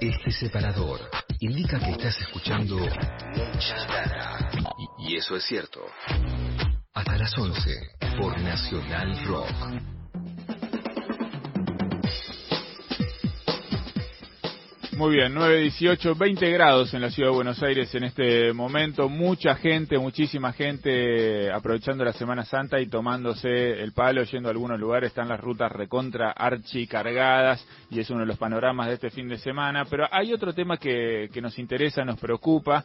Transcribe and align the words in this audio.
Este 0.00 0.32
separador 0.32 1.00
indica 1.40 1.78
que 1.78 1.92
estás 1.92 2.20
escuchando 2.20 2.76
mucha 2.76 3.76
data. 3.86 4.50
Y, 4.98 5.16
eso 5.16 5.36
es 5.36 5.44
cierto. 5.44 5.80
Hasta 6.92 7.16
las 7.16 7.36
11 7.38 7.70
por 8.18 8.38
Nacional 8.40 9.24
Rock. 9.26 10.01
Muy 14.96 15.16
bien, 15.16 15.32
9, 15.32 15.62
18, 15.62 16.14
20 16.14 16.50
grados 16.50 16.92
en 16.92 17.00
la 17.00 17.10
ciudad 17.10 17.30
de 17.30 17.34
Buenos 17.34 17.62
Aires 17.62 17.94
en 17.94 18.04
este 18.04 18.52
momento. 18.52 19.08
Mucha 19.08 19.54
gente, 19.54 19.98
muchísima 19.98 20.52
gente 20.52 21.50
aprovechando 21.50 22.04
la 22.04 22.12
Semana 22.12 22.44
Santa 22.44 22.78
y 22.78 22.88
tomándose 22.88 23.48
el 23.82 23.92
palo, 23.92 24.22
yendo 24.24 24.50
a 24.50 24.52
algunos 24.52 24.78
lugares. 24.78 25.08
Están 25.08 25.28
las 25.28 25.40
rutas 25.40 25.72
recontra 25.72 26.32
archi 26.32 26.86
cargadas 26.86 27.66
y 27.90 28.00
es 28.00 28.10
uno 28.10 28.20
de 28.20 28.26
los 28.26 28.36
panoramas 28.36 28.88
de 28.88 28.94
este 28.94 29.08
fin 29.08 29.28
de 29.28 29.38
semana. 29.38 29.86
Pero 29.86 30.06
hay 30.10 30.34
otro 30.34 30.52
tema 30.52 30.76
que, 30.76 31.30
que 31.32 31.40
nos 31.40 31.58
interesa, 31.58 32.04
nos 32.04 32.20
preocupa 32.20 32.84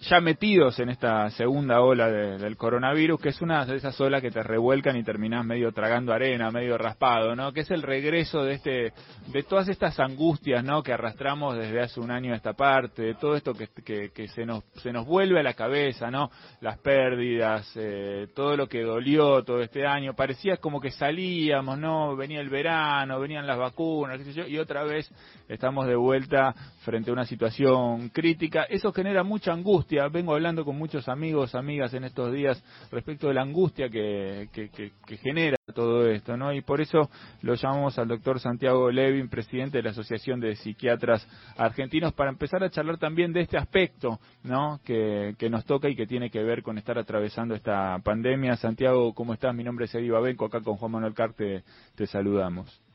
ya 0.00 0.20
metidos 0.20 0.78
en 0.78 0.90
esta 0.90 1.28
segunda 1.30 1.80
ola 1.80 2.08
del 2.08 2.56
coronavirus, 2.56 3.20
que 3.20 3.28
es 3.30 3.42
una 3.42 3.64
de 3.66 3.76
esas 3.76 4.00
olas 4.00 4.22
que 4.22 4.30
te 4.30 4.42
revuelcan 4.42 4.96
y 4.96 5.02
terminás 5.02 5.44
medio 5.44 5.72
tragando 5.72 6.12
arena, 6.12 6.50
medio 6.52 6.78
raspado, 6.78 7.34
¿no? 7.34 7.52
Que 7.52 7.60
es 7.60 7.70
el 7.70 7.82
regreso 7.82 8.44
de 8.44 8.54
este, 8.54 8.92
de 9.26 9.42
todas 9.42 9.68
estas 9.68 9.98
angustias, 9.98 10.62
¿no? 10.62 10.82
Que 10.82 10.92
arrastramos 10.92 11.56
desde 11.56 11.80
hace 11.80 11.98
un 11.98 12.12
año 12.12 12.32
a 12.32 12.36
esta 12.36 12.52
parte, 12.52 13.02
de 13.02 13.14
todo 13.14 13.34
esto 13.34 13.54
que, 13.54 13.68
que, 13.84 14.10
que 14.10 14.28
se 14.28 14.46
nos, 14.46 14.64
se 14.82 14.92
nos 14.92 15.04
vuelve 15.04 15.40
a 15.40 15.42
la 15.42 15.54
cabeza, 15.54 16.10
¿no? 16.10 16.30
Las 16.60 16.78
pérdidas, 16.78 17.68
eh, 17.74 18.28
todo 18.36 18.56
lo 18.56 18.68
que 18.68 18.82
dolió 18.82 19.42
todo 19.42 19.60
este 19.62 19.84
año, 19.84 20.14
parecía 20.14 20.58
como 20.58 20.80
que 20.80 20.92
salíamos, 20.92 21.76
¿no? 21.76 22.14
Venía 22.14 22.40
el 22.40 22.50
verano, 22.50 23.18
venían 23.18 23.48
las 23.48 23.58
vacunas, 23.58 24.18
qué 24.18 24.24
sé 24.24 24.32
yo, 24.32 24.46
y 24.46 24.58
otra 24.58 24.84
vez 24.84 25.12
estamos 25.48 25.88
de 25.88 25.96
vuelta 25.96 26.54
frente 26.84 27.10
a 27.10 27.14
una 27.14 27.24
situación 27.24 28.10
crítica. 28.10 28.62
Eso 28.64 28.92
genera 28.92 29.24
mucha 29.24 29.52
angustia 29.52 29.87
Vengo 29.88 30.34
hablando 30.34 30.64
con 30.64 30.76
muchos 30.76 31.08
amigos, 31.08 31.54
amigas 31.54 31.94
en 31.94 32.04
estos 32.04 32.32
días 32.32 32.62
respecto 32.90 33.28
de 33.28 33.34
la 33.34 33.42
angustia 33.42 33.88
que, 33.88 34.48
que, 34.52 35.16
genera 35.16 35.56
todo 35.74 36.08
esto, 36.08 36.36
¿no? 36.36 36.52
Y 36.52 36.60
por 36.60 36.80
eso 36.80 37.08
lo 37.42 37.54
llamamos 37.54 37.98
al 37.98 38.08
doctor 38.08 38.38
Santiago 38.38 38.90
Levin, 38.90 39.28
presidente 39.28 39.78
de 39.78 39.84
la 39.84 39.90
Asociación 39.90 40.40
de 40.40 40.56
Psiquiatras 40.56 41.26
Argentinos, 41.56 42.12
para 42.12 42.30
empezar 42.30 42.62
a 42.62 42.70
charlar 42.70 42.98
también 42.98 43.32
de 43.32 43.40
este 43.40 43.56
aspecto, 43.56 44.18
¿no? 44.42 44.80
Que, 44.84 45.34
nos 45.48 45.64
toca 45.64 45.88
y 45.88 45.96
que 45.96 46.06
tiene 46.06 46.30
que 46.30 46.42
ver 46.42 46.62
con 46.62 46.76
estar 46.76 46.98
atravesando 46.98 47.54
esta 47.54 47.98
pandemia. 48.04 48.56
Santiago, 48.56 49.14
¿cómo 49.14 49.32
estás? 49.32 49.54
Mi 49.54 49.64
nombre 49.64 49.86
es 49.86 49.94
Eddie 49.94 50.10
Babenco, 50.10 50.44
acá 50.44 50.60
con 50.60 50.76
Juan 50.76 50.92
Manuel 50.92 51.14
Carte 51.14 51.64
te 51.94 52.06
saludamos. 52.06 52.87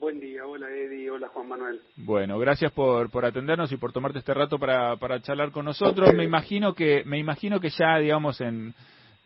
Buen 0.00 0.18
día, 0.18 0.46
hola 0.46 0.70
Eddie, 0.70 1.10
hola 1.10 1.28
Juan 1.28 1.46
Manuel. 1.46 1.78
Bueno, 1.96 2.38
gracias 2.38 2.72
por, 2.72 3.10
por 3.10 3.26
atendernos 3.26 3.70
y 3.70 3.76
por 3.76 3.92
tomarte 3.92 4.20
este 4.20 4.32
rato 4.32 4.58
para, 4.58 4.96
para 4.96 5.20
charlar 5.20 5.50
con 5.50 5.66
nosotros. 5.66 6.14
Me 6.14 6.24
imagino 6.24 6.74
que 6.74 7.02
me 7.04 7.18
imagino 7.18 7.60
que 7.60 7.68
ya, 7.68 7.98
digamos, 7.98 8.40
en 8.40 8.72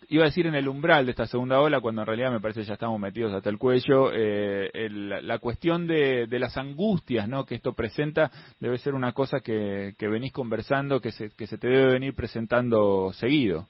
iba 0.08 0.25
a 0.25 0.27
decir 0.27 0.48
en 0.48 0.56
el 0.56 0.67
umbral 0.67 1.05
de 1.06 1.12
esta 1.12 1.27
segunda 1.27 1.61
ola, 1.61 1.80
cuando 1.80 2.02
en 2.02 2.08
realidad 2.08 2.33
me 2.33 2.41
parece 2.41 2.61
que 2.61 2.67
ya 2.67 2.72
estamos 2.75 2.98
metidos 2.98 3.33
hasta 3.33 3.50
el 3.50 3.56
cuello, 3.56 4.11
eh, 4.12 4.69
la 4.91 5.39
cuestión 5.39 5.86
de, 5.86 6.27
de, 6.27 6.39
las 6.41 6.56
angustias 6.56 7.28
¿no? 7.28 7.47
que 7.47 7.55
esto 7.55 7.72
presenta 7.75 8.33
debe 8.58 8.77
ser 8.78 8.95
una 8.95 9.12
cosa 9.12 9.39
que, 9.39 9.95
que 9.97 10.08
venís 10.08 10.33
conversando, 10.33 11.00
que 11.00 11.12
se, 11.12 11.30
que 11.36 11.47
se 11.47 11.56
te 11.56 11.69
debe 11.69 11.92
venir 11.92 12.14
presentando 12.14 13.12
seguido. 13.12 13.69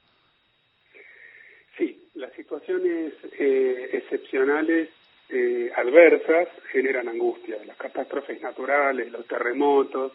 Sí, 1.77 2.09
las 2.15 2.33
situaciones 2.33 3.13
eh, 3.37 3.89
excepcionales 3.93 4.89
eh, 5.29 5.71
adversas 5.75 6.47
generan 6.71 7.07
angustia. 7.07 7.57
Las 7.65 7.77
catástrofes 7.77 8.41
naturales, 8.41 9.11
los 9.11 9.25
terremotos, 9.27 10.13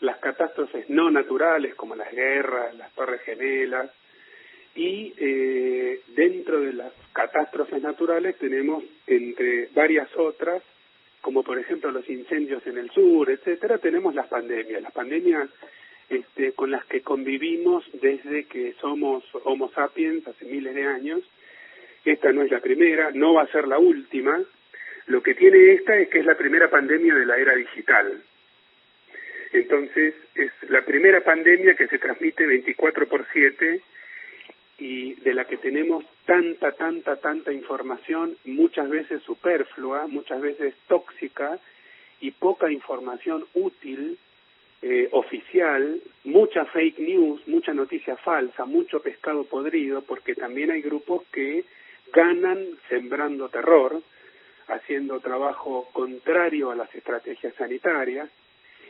las 0.00 0.18
catástrofes 0.18 0.88
no 0.90 1.10
naturales 1.10 1.74
como 1.74 1.94
las 1.94 2.12
guerras, 2.12 2.74
las 2.76 2.92
torres 2.94 3.20
gemelas. 3.22 3.90
Y 4.74 5.12
eh, 5.16 6.00
dentro 6.08 6.60
de 6.60 6.72
las 6.72 6.92
catástrofes 7.12 7.82
naturales 7.82 8.36
tenemos 8.38 8.84
entre 9.06 9.68
varias 9.74 10.08
otras, 10.16 10.62
como 11.20 11.42
por 11.42 11.58
ejemplo 11.58 11.90
los 11.90 12.08
incendios 12.08 12.66
en 12.66 12.78
el 12.78 12.90
sur, 12.90 13.30
etcétera, 13.30 13.78
tenemos 13.78 14.14
las 14.14 14.28
pandemias. 14.28 14.82
Las 14.82 14.92
pandemias 14.92 15.50
este, 16.08 16.52
con 16.52 16.70
las 16.70 16.84
que 16.86 17.02
convivimos 17.02 17.84
desde 18.00 18.44
que 18.44 18.74
somos 18.80 19.24
Homo 19.44 19.70
sapiens 19.70 20.26
hace 20.26 20.44
miles 20.44 20.74
de 20.74 20.84
años 20.84 21.20
esta 22.04 22.32
no 22.32 22.42
es 22.42 22.50
la 22.50 22.60
primera, 22.60 23.10
no 23.12 23.34
va 23.34 23.42
a 23.42 23.52
ser 23.52 23.68
la 23.68 23.78
última. 23.78 24.40
Lo 25.06 25.22
que 25.22 25.34
tiene 25.34 25.72
esta 25.72 25.96
es 25.96 26.08
que 26.08 26.20
es 26.20 26.26
la 26.26 26.36
primera 26.36 26.70
pandemia 26.70 27.14
de 27.14 27.26
la 27.26 27.36
era 27.36 27.54
digital. 27.54 28.22
Entonces, 29.52 30.14
es 30.34 30.52
la 30.68 30.82
primera 30.82 31.22
pandemia 31.22 31.74
que 31.74 31.88
se 31.88 31.98
transmite 31.98 32.46
24 32.46 33.08
por 33.08 33.26
7 33.32 33.80
y 34.78 35.14
de 35.14 35.34
la 35.34 35.44
que 35.44 35.56
tenemos 35.56 36.04
tanta, 36.24 36.72
tanta, 36.72 37.16
tanta 37.16 37.52
información, 37.52 38.36
muchas 38.44 38.88
veces 38.88 39.22
superflua, 39.22 40.06
muchas 40.06 40.40
veces 40.40 40.74
tóxica 40.86 41.58
y 42.20 42.30
poca 42.30 42.70
información 42.70 43.44
útil, 43.54 44.18
eh, 44.82 45.08
oficial, 45.12 46.00
mucha 46.24 46.64
fake 46.66 46.98
news, 47.00 47.46
mucha 47.46 47.74
noticia 47.74 48.16
falsa, 48.16 48.64
mucho 48.64 49.02
pescado 49.02 49.44
podrido, 49.44 50.02
porque 50.02 50.34
también 50.34 50.70
hay 50.70 50.80
grupos 50.80 51.24
que 51.32 51.64
ganan 52.12 52.78
sembrando 52.88 53.48
terror, 53.48 54.02
haciendo 54.68 55.20
trabajo 55.20 55.88
contrario 55.92 56.70
a 56.70 56.76
las 56.76 56.94
estrategias 56.94 57.54
sanitarias. 57.54 58.30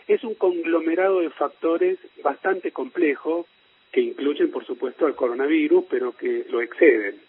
Es 0.07 0.25
un 0.25 0.35
conglomerado 0.35 1.21
de 1.21 1.31
factores 1.31 1.99
bastante 2.23 2.73
complejo 2.73 3.47
que 3.93 4.01
incluyen, 4.01 4.51
por 4.51 4.65
supuesto, 4.65 5.07
al 5.07 5.15
coronavirus, 5.15 5.85
pero 5.89 6.13
que 6.13 6.45
lo 6.49 6.61
exceden. 6.61 7.21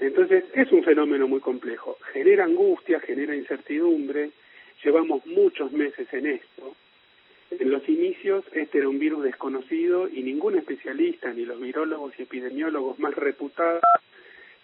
Entonces, 0.00 0.44
es 0.54 0.70
un 0.70 0.84
fenómeno 0.84 1.26
muy 1.26 1.40
complejo. 1.40 1.96
Genera 2.12 2.44
angustia, 2.44 3.00
genera 3.00 3.34
incertidumbre. 3.34 4.30
Llevamos 4.84 5.26
muchos 5.26 5.72
meses 5.72 6.06
en 6.12 6.26
esto. 6.26 6.76
En 7.50 7.70
los 7.70 7.88
inicios, 7.88 8.44
este 8.52 8.78
era 8.78 8.88
un 8.88 8.98
virus 8.98 9.24
desconocido 9.24 10.08
y 10.08 10.22
ningún 10.22 10.56
especialista, 10.56 11.32
ni 11.32 11.44
los 11.44 11.58
virólogos 11.58 12.12
y 12.18 12.22
epidemiólogos 12.22 12.98
más 12.98 13.14
reputados, 13.14 13.82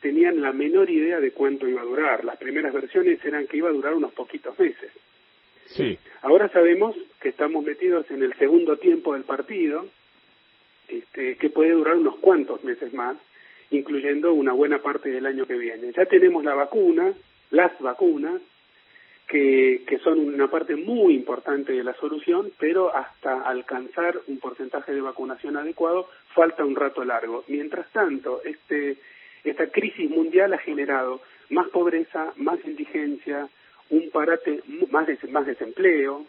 tenían 0.05 0.43
la 0.43 0.53
menor 0.53 0.91
idea 0.91 1.19
de 1.19 1.31
cuánto 1.31 1.67
iba 1.67 1.81
a 1.81 1.87
durar. 1.87 2.27
Las 2.27 2.37
primeras 2.37 2.75
versiones 2.75 3.25
eran 3.25 3.47
que 3.47 3.57
iba 3.57 3.71
a 3.71 3.73
durar 3.73 3.95
unos 3.95 4.13
poquitos 4.13 4.59
meses. 4.59 4.93
Sí. 5.65 5.99
Ahora 6.21 6.51
sabemos 6.51 6.95
que 7.23 7.31
estamos 7.31 7.65
metidos 7.65 8.11
en 8.11 8.23
el 8.23 8.35
segundo 8.35 8.77
tiempo 8.77 9.15
del 9.15 9.25
partido, 9.25 9.87
este, 10.89 11.37
que 11.37 11.49
puede 11.49 11.71
durar 11.71 11.97
unos 11.97 12.17
cuantos 12.17 12.63
meses 12.65 12.93
más, 12.93 13.17
incluyendo 13.71 14.35
una 14.35 14.53
buena 14.53 14.83
parte 14.83 15.09
del 15.09 15.25
año 15.25 15.47
que 15.47 15.57
viene. 15.57 15.91
Ya 15.97 16.05
tenemos 16.05 16.45
la 16.45 16.55
vacuna, 16.55 17.15
las 17.51 17.73
vacunas, 17.81 18.43
que, 19.27 19.85
que 19.87 19.97
son 20.01 20.19
una 20.19 20.51
parte 20.51 20.77
muy 20.77 21.15
importante 21.15 21.73
de 21.73 21.83
la 21.83 21.95
solución, 21.95 22.53
pero 22.59 22.95
hasta 22.95 23.41
alcanzar 23.41 24.21
un 24.27 24.39
porcentaje 24.39 24.93
de 24.93 25.01
vacunación 25.01 25.57
adecuado 25.57 26.11
falta 26.35 26.63
un 26.63 26.77
rato 26.77 27.03
largo. 27.07 27.43
Mientras 27.49 27.91
tanto, 27.91 28.43
este 28.45 28.99
esta 29.45 29.69
crisis 29.69 30.11
mundial 30.11 30.55
ha 30.55 30.59
generado 30.59 31.21
más 31.51 31.69
pobreza, 31.69 32.33
más 32.37 32.59
indigencia, 32.65 33.49
un 33.91 34.11
parate, 34.11 34.63
más, 34.91 35.07
más 35.31 35.47
desempleo, 35.47 36.27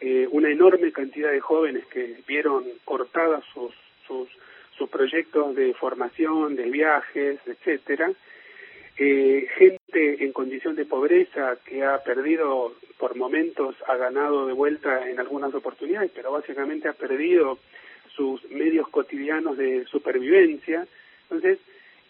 eh, 0.00 0.26
una 0.30 0.50
enorme 0.50 0.92
cantidad 0.92 1.30
de 1.30 1.40
jóvenes 1.40 1.86
que 1.86 2.16
vieron 2.26 2.64
cortadas 2.84 3.44
sus 3.54 4.88
proyectos 4.90 5.54
de 5.54 5.74
formación, 5.74 6.56
de 6.56 6.64
viajes, 6.70 7.38
etcétera, 7.46 8.10
eh, 9.02 9.46
gente 9.56 10.24
en 10.24 10.32
condición 10.32 10.76
de 10.76 10.84
pobreza 10.84 11.56
que 11.64 11.84
ha 11.84 12.02
perdido 12.02 12.74
por 12.98 13.16
momentos, 13.16 13.74
ha 13.86 13.96
ganado 13.96 14.46
de 14.46 14.52
vuelta 14.52 15.08
en 15.08 15.18
algunas 15.18 15.54
oportunidades, 15.54 16.10
pero 16.14 16.32
básicamente 16.32 16.88
ha 16.88 16.92
perdido 16.92 17.58
sus 18.14 18.44
medios 18.50 18.88
cotidianos 18.88 19.56
de 19.56 19.86
supervivencia. 19.86 20.86
Entonces, 21.22 21.58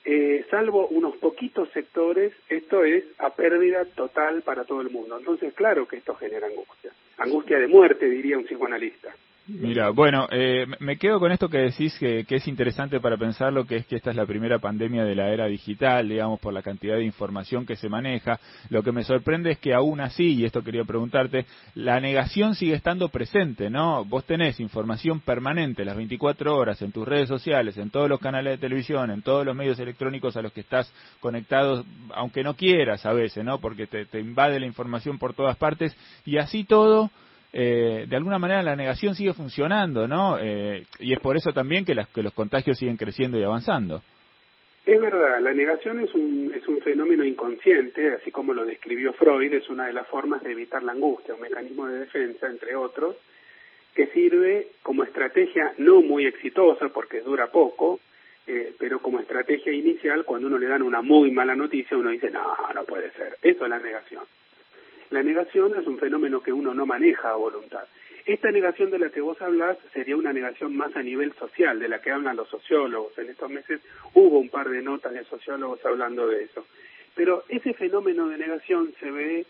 eh, 0.05 0.45
salvo 0.51 0.89
unos 0.89 1.17
poquitos 1.17 1.69
sectores, 1.71 2.33
esto 2.49 2.85
es 2.85 3.05
a 3.19 3.31
pérdida 3.31 3.85
total 3.85 4.43
para 4.43 4.65
todo 4.65 4.81
el 4.81 4.91
mundo. 4.91 5.19
Entonces, 5.19 5.53
claro 5.55 5.87
que 5.87 5.97
esto 5.97 6.15
genera 6.15 6.47
angustia. 6.47 6.93
Angustia 7.19 7.59
de 7.59 7.69
muerte, 7.69 8.07
diría 8.07 8.39
un 8.39 8.45
psicoanalista. 8.45 9.15
Mira, 9.47 9.91
bueno, 9.91 10.29
eh, 10.31 10.67
me 10.79 10.97
quedo 10.97 11.19
con 11.19 11.33
esto 11.33 11.49
que 11.49 11.59
decís 11.59 11.99
que, 11.99 12.25
es 12.29 12.47
interesante 12.47 13.01
para 13.01 13.17
pensar 13.17 13.53
lo 13.53 13.67
que 13.67 13.77
es 13.77 13.87
que 13.87 13.97
esta 13.97 14.11
es 14.11 14.17
la 14.17 14.27
primera 14.27 14.59
pandemia 14.59 15.05
de 15.05 15.17
la 15.17 15.31
era 15.31 15.47
digital, 15.47 16.09
digamos, 16.09 16.39
por 16.39 16.53
la 16.53 16.63
cantidad 16.63 16.97
de 16.97 17.05
información 17.05 17.67
que 17.67 17.75
se 17.75 17.89
maneja. 17.89 18.39
Lo 18.69 18.83
que 18.83 18.93
me 18.93 19.03
sorprende 19.03 19.53
es 19.53 19.59
que 19.59 19.75
aún 19.75 20.01
así, 20.01 20.35
y 20.35 20.45
esto 20.45 20.63
quería 20.63 20.85
preguntarte, 20.85 21.47
la 21.75 21.99
negación 22.01 22.55
sigue 22.55 22.75
estando 22.75 23.09
presente, 23.09 23.71
¿no? 23.71 24.05
Vos 24.05 24.25
tenés 24.25 24.61
información 24.61 25.21
permanente 25.21 25.85
las 25.85 25.97
24 25.97 26.57
horas 26.57 26.81
en 26.83 26.93
tus 26.93 27.09
redes 27.09 27.29
sociales, 27.29 27.77
en 27.77 27.91
todos 27.91 28.09
los 28.09 28.21
canales 28.21 28.53
de 28.53 28.59
televisión, 28.59 29.11
en 29.11 29.23
todos 29.23 29.45
los 29.45 29.57
medios 29.57 29.81
electrónicos 29.81 30.37
a 30.37 30.43
los 30.43 30.53
que 30.53 30.61
estás 30.61 30.93
conectado, 31.19 31.85
aunque 32.15 32.45
no 32.45 32.55
quieras 32.55 33.05
a 33.05 33.13
veces, 33.13 33.45
¿no? 33.45 33.59
Porque 33.59 33.87
te 33.87 34.21
invade 34.21 34.61
la 34.61 34.67
información 34.67 35.19
por 35.19 35.35
todas 35.35 35.57
partes, 35.57 35.97
y 36.25 36.37
así 36.37 36.65
todo 36.65 37.11
eh, 37.53 38.07
de 38.09 38.17
alguna 38.17 38.39
manera 38.39 38.63
la 38.63 38.77
negación 38.77 39.15
sigue 39.15 39.33
funcionando, 39.33 40.07
¿no? 40.07 40.39
Eh, 40.39 40.87
y 41.01 41.13
es 41.13 41.21
por 41.21 41.37
eso 41.37 41.53
también 41.53 41.85
que, 41.85 41.95
las, 41.95 42.09
que 42.09 42.23
los 42.23 42.33
contagios 42.33 42.79
siguen 42.79 42.97
creciendo 42.97 43.39
y 43.39 43.43
avanzando. 43.43 44.03
Es 44.87 45.01
verdad, 45.01 45.41
la 45.41 45.53
negación 45.53 46.01
es 46.01 46.15
un, 46.15 46.53
es 46.55 46.67
un 46.67 46.81
fenómeno 46.81 47.25
inconsciente, 47.25 48.15
así 48.15 48.31
como 48.31 48.55
lo 48.55 48.65
describió 48.65 49.13
Freud, 49.13 49.53
es 49.53 49.69
una 49.69 49.87
de 49.87 49.93
las 49.93 50.07
formas 50.07 50.43
de 50.43 50.53
evitar 50.53 50.83
la 50.83 50.93
angustia, 50.93 51.35
un 51.35 51.41
mecanismo 51.41 51.87
de 51.87 52.01
defensa, 52.01 52.47
entre 52.47 52.75
otros, 52.75 53.17
que 53.95 54.07
sirve 54.09 54.69
como 54.83 55.05
estrategia 55.05 55.75
no 55.79 56.01
muy 56.01 56.27
exitosa 56.27 56.89
porque 56.89 57.21
dura 57.21 57.49
poco, 57.49 58.01
eh, 58.47 58.73
pero 58.79 59.01
como 59.01 59.21
estrategia 59.21 59.73
inicial, 59.73 60.25
cuando 60.25 60.49
uno 60.49 60.59
le 60.59 60.67
dan 60.67 60.83
una 60.83 61.03
muy 61.03 61.31
mala 61.31 61.55
noticia, 61.55 61.97
uno 61.97 62.11
dice, 62.11 62.31
no, 62.31 62.57
no 62.75 62.85
puede 62.85 63.11
ser. 63.13 63.37
Eso 63.43 63.65
es 63.65 63.71
la 63.71 63.79
negación. 63.79 64.25
La 65.11 65.23
negación 65.23 65.75
es 65.79 65.87
un 65.87 65.99
fenómeno 65.99 66.41
que 66.41 66.53
uno 66.53 66.73
no 66.73 66.87
maneja 66.87 67.31
a 67.31 67.37
voluntad. 67.37 67.85
Esta 68.27 68.51
negación 68.51 68.91
de 68.91 68.99
la 68.99 69.11
que 69.11 69.21
vos 69.21 69.41
hablas 69.43 69.77
sería 69.93 70.17
una 70.17 70.33
negación 70.33 70.77
más 70.77 70.95
a 70.95 71.03
nivel 71.03 71.33
social, 71.35 71.81
de 71.81 71.89
la 71.89 72.01
que 72.01 72.13
hablan 72.13 72.37
los 72.37 72.49
sociólogos. 72.49 73.19
En 73.19 73.29
estos 73.29 73.51
meses 73.51 73.81
hubo 74.15 74.39
un 74.39 74.49
par 74.49 74.69
de 74.69 74.83
notas 74.83 75.13
de 75.13 75.25
sociólogos 75.25 75.85
hablando 75.85 76.29
de 76.29 76.45
eso. 76.45 76.65
Pero 77.17 77.45
ese 77.49 77.75
fenómeno 77.75 78.29
de 78.29 78.39
negación 78.39 78.95
se 79.01 79.11
ve 79.11 79.47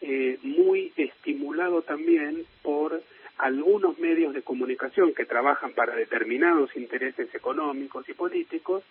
eh, 0.00 0.38
muy 0.42 0.92
estimulado 0.96 1.82
también 1.82 2.44
por 2.62 3.02
algunos 3.38 3.98
medios 3.98 4.32
de 4.32 4.42
comunicación 4.42 5.12
que 5.12 5.26
trabajan 5.26 5.72
para 5.72 5.94
determinados 5.94 6.74
intereses 6.76 7.34
económicos 7.34 8.08
y 8.08 8.14
políticos 8.14 8.84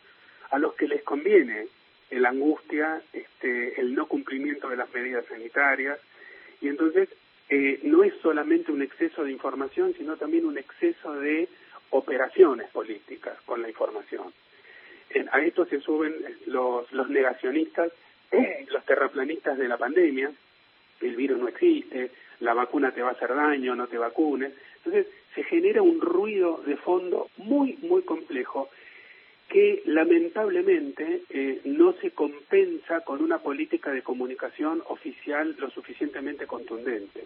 a 0.51 0.59
los 0.59 0.75
que 0.75 0.87
les 0.87 1.01
conviene 1.03 1.67
la 2.11 2.29
angustia, 2.29 3.01
este, 3.11 3.79
el 3.79 3.93
no 3.95 4.07
cumplimiento 4.07 4.69
de 4.69 4.77
las 4.77 4.93
medidas 4.93 5.25
sanitarias 5.25 5.99
y 6.61 6.67
entonces 6.67 7.09
eh, 7.49 7.79
no 7.83 8.03
es 8.03 8.13
solamente 8.21 8.71
un 8.71 8.81
exceso 8.81 9.23
de 9.23 9.31
información, 9.31 9.93
sino 9.97 10.15
también 10.17 10.45
un 10.45 10.57
exceso 10.57 11.13
de 11.13 11.47
operaciones 11.89 12.69
políticas 12.69 13.39
con 13.45 13.61
la 13.61 13.69
información. 13.69 14.33
a 15.31 15.41
esto 15.41 15.65
se 15.65 15.79
suben 15.79 16.15
los, 16.47 16.91
los 16.91 17.09
negacionistas, 17.09 17.91
los 18.71 18.85
terraplanistas 18.85 19.57
de 19.57 19.67
la 19.67 19.77
pandemia, 19.77 20.31
el 21.01 21.15
virus 21.15 21.39
no 21.39 21.47
existe, 21.47 22.11
la 22.39 22.53
vacuna 22.53 22.91
te 22.91 23.01
va 23.01 23.09
a 23.09 23.13
hacer 23.13 23.33
daño, 23.33 23.75
no 23.75 23.87
te 23.87 23.97
vacunes. 23.97 24.53
Entonces 24.77 25.07
se 25.35 25.43
genera 25.43 25.81
un 25.81 26.01
ruido 26.01 26.61
de 26.65 26.77
fondo 26.77 27.29
muy, 27.37 27.77
muy 27.81 28.03
complejo 28.03 28.69
que 29.53 29.83
lamentablemente 29.85 31.21
eh, 31.29 31.61
no 31.65 31.93
se 32.01 32.09
compensa 32.09 33.01
con 33.01 33.21
una 33.21 33.37
política 33.37 33.91
de 33.91 34.01
comunicación 34.01 34.81
oficial 34.87 35.55
lo 35.59 35.69
suficientemente 35.69 36.47
contundente. 36.47 37.25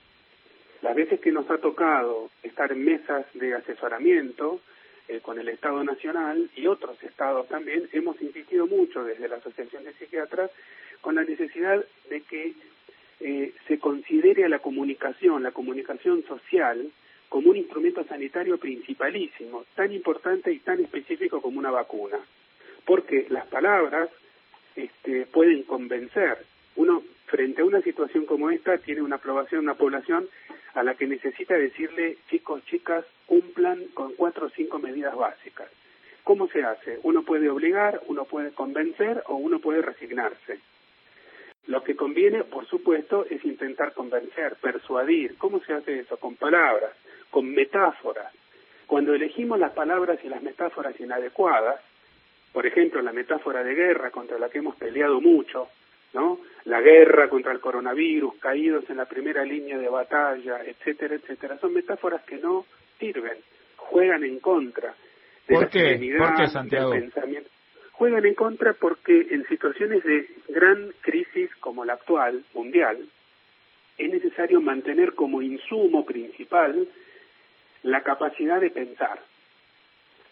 Las 0.81 0.93
veces 0.93 1.21
que 1.21 1.31
nos 1.31 1.49
ha 1.49 1.57
tocado 1.59 2.29
estar 2.43 2.69
en 2.73 2.83
mesas 2.83 3.25
de 3.33 3.53
asesoramiento 3.53 4.59
eh, 5.07 5.21
con 5.21 5.39
el 5.39 5.47
Estado 5.47 5.81
Nacional 5.85 6.49
y 6.53 6.67
otros 6.67 7.01
estados 7.01 7.47
también, 7.47 7.87
hemos 7.93 8.21
insistido 8.21 8.67
mucho 8.67 9.05
desde 9.05 9.29
la 9.29 9.37
Asociación 9.37 9.85
de 9.85 9.93
Psiquiatras 9.93 10.51
con 10.99 11.15
la 11.15 11.23
necesidad 11.23 11.81
de 12.09 12.21
que 12.23 12.53
eh, 13.21 13.53
se 13.69 13.79
considere 13.79 14.49
la 14.49 14.59
comunicación, 14.59 15.43
la 15.43 15.51
comunicación 15.51 16.25
social, 16.25 16.91
como 17.29 17.49
un 17.49 17.57
instrumento 17.57 18.03
sanitario 18.05 18.57
principalísimo, 18.57 19.65
tan 19.75 19.91
importante 19.91 20.51
y 20.51 20.59
tan 20.59 20.81
específico 20.81 21.41
como 21.41 21.59
una 21.59 21.71
vacuna. 21.71 22.17
Porque 22.85 23.27
las 23.29 23.45
palabras 23.47 24.09
este, 24.75 25.25
pueden 25.25 25.63
convencer. 25.63 26.37
Uno, 26.75 27.03
frente 27.25 27.61
a 27.61 27.65
una 27.65 27.81
situación 27.81 28.25
como 28.25 28.49
esta, 28.49 28.77
tiene 28.77 29.01
una 29.01 29.17
aprobación, 29.17 29.61
una 29.61 29.73
población 29.73 30.27
a 30.73 30.83
la 30.83 30.95
que 30.95 31.07
necesita 31.07 31.55
decirle, 31.55 32.17
chicos, 32.29 32.63
chicas, 32.65 33.03
cumplan 33.25 33.85
con 33.93 34.13
cuatro 34.13 34.45
o 34.45 34.49
cinco 34.49 34.79
medidas 34.79 35.15
básicas. 35.15 35.69
¿Cómo 36.23 36.47
se 36.47 36.63
hace? 36.63 36.99
Uno 37.03 37.23
puede 37.23 37.49
obligar, 37.49 38.01
uno 38.07 38.25
puede 38.25 38.51
convencer 38.51 39.23
o 39.27 39.35
uno 39.35 39.59
puede 39.59 39.81
resignarse. 39.81 40.59
Lo 41.65 41.83
que 41.83 41.95
conviene, 41.95 42.43
por 42.43 42.65
supuesto, 42.67 43.25
es 43.29 43.43
intentar 43.43 43.93
convencer, 43.93 44.55
persuadir. 44.61 45.35
¿Cómo 45.37 45.59
se 45.61 45.73
hace 45.73 45.99
eso? 45.99 46.17
Con 46.17 46.35
palabras 46.35 46.91
con 47.29 47.49
metáforas. 47.51 48.33
Cuando 48.85 49.13
elegimos 49.13 49.59
las 49.59 49.73
palabras 49.73 50.19
y 50.23 50.29
las 50.29 50.41
metáforas 50.41 50.99
inadecuadas, 50.99 51.81
por 52.53 52.65
ejemplo, 52.65 53.01
la 53.01 53.11
metáfora 53.11 53.63
de 53.63 53.75
guerra 53.75 54.11
contra 54.11 54.39
la 54.39 54.49
que 54.49 54.59
hemos 54.59 54.75
peleado 54.75 55.19
mucho, 55.21 55.67
¿no? 56.13 56.39
La 56.65 56.81
guerra 56.81 57.29
contra 57.29 57.51
el 57.51 57.59
coronavirus, 57.59 58.35
caídos 58.39 58.89
en 58.89 58.97
la 58.97 59.05
primera 59.05 59.43
línea 59.43 59.77
de 59.77 59.89
batalla, 59.89 60.61
etcétera, 60.65 61.15
etcétera, 61.15 61.57
son 61.59 61.73
metáforas 61.73 62.23
que 62.23 62.37
no 62.37 62.65
sirven, 62.99 63.37
juegan 63.75 64.23
en 64.23 64.39
contra 64.39 64.95
de 65.47 65.55
la 65.55 65.69
serenidad, 65.69 66.47
Santiago? 66.47 66.91
del 66.91 67.01
pensamiento. 67.03 67.49
Juegan 67.91 68.25
en 68.25 68.35
contra 68.35 68.73
porque 68.73 69.27
en 69.31 69.45
situaciones 69.47 70.03
de 70.03 70.27
gran 70.49 70.93
crisis 71.01 71.53
como 71.59 71.83
la 71.83 71.93
actual, 71.93 72.43
mundial, 72.53 72.97
es 73.97 74.11
necesario 74.11 74.61
mantener 74.61 75.13
como 75.13 75.41
insumo 75.41 76.05
principal 76.05 76.87
la 77.83 78.01
capacidad 78.01 78.59
de 78.59 78.69
pensar. 78.69 79.19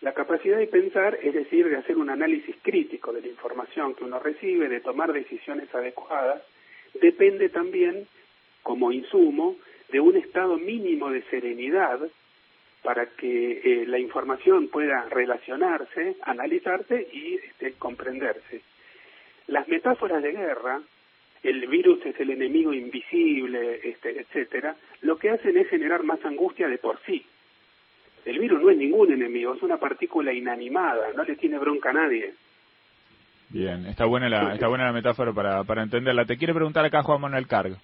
La 0.01 0.13
capacidad 0.13 0.57
de 0.57 0.67
pensar, 0.67 1.17
es 1.21 1.33
decir, 1.33 1.67
de 1.67 1.77
hacer 1.77 1.97
un 1.97 2.09
análisis 2.09 2.55
crítico 2.61 3.11
de 3.11 3.21
la 3.21 3.27
información 3.27 3.95
que 3.95 4.03
uno 4.03 4.19
recibe, 4.19 4.67
de 4.67 4.81
tomar 4.81 5.11
decisiones 5.13 5.73
adecuadas, 5.73 6.43
depende 7.01 7.49
también, 7.49 8.07
como 8.61 8.91
insumo, 8.91 9.55
de 9.89 9.99
un 9.99 10.15
estado 10.15 10.57
mínimo 10.57 11.09
de 11.09 11.23
serenidad 11.23 11.99
para 12.83 13.07
que 13.07 13.61
eh, 13.63 13.85
la 13.87 13.97
información 13.97 14.67
pueda 14.67 15.07
relacionarse, 15.09 16.17
analizarse 16.21 17.07
y 17.11 17.35
este, 17.35 17.73
comprenderse. 17.73 18.61
Las 19.47 19.67
metáforas 19.67 20.21
de 20.21 20.31
guerra, 20.31 20.81
el 21.41 21.67
virus 21.67 22.05
es 22.05 22.19
el 22.19 22.29
enemigo 22.29 22.73
invisible, 22.73 23.79
este, 23.83 24.21
etcétera, 24.21 24.75
lo 25.01 25.17
que 25.17 25.29
hacen 25.31 25.57
es 25.57 25.67
generar 25.67 26.03
más 26.03 26.23
angustia 26.25 26.67
de 26.67 26.77
por 26.77 26.99
sí. 27.05 27.25
El 28.25 28.39
virus 28.39 28.61
no 28.61 28.71
es 28.71 28.77
ningún 28.77 29.11
enemigo, 29.13 29.53
es 29.53 29.61
una 29.61 29.77
partícula 29.77 30.33
inanimada, 30.33 31.13
no 31.15 31.23
le 31.23 31.35
tiene 31.35 31.59
bronca 31.59 31.91
a 31.91 31.93
nadie. 31.93 32.33
Bien, 33.49 33.85
está 33.85 34.05
buena 34.05 34.27
la, 34.27 34.53
está 34.53 34.67
buena 34.67 34.85
la 34.85 34.91
metáfora 34.91 35.31
para, 35.31 35.63
para 35.63 35.83
entenderla. 35.83 36.25
Te 36.25 36.35
quiere 36.35 36.53
preguntar 36.53 36.83
acá 36.83 37.03
Juan 37.03 37.21
Manuel 37.21 37.47
Cargo. 37.47 37.77